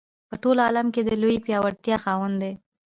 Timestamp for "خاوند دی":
2.03-2.53